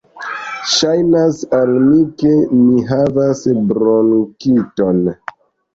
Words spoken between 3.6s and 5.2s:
bronkiton.